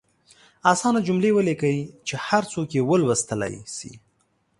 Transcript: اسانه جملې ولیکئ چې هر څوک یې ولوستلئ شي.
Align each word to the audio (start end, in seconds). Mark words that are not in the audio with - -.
اسانه 0.71 0.99
جملې 1.07 1.31
ولیکئ 1.33 1.77
چې 2.07 2.15
هر 2.27 2.43
څوک 2.51 2.67
یې 2.77 2.81
ولوستلئ 2.89 3.55
شي. 3.75 3.91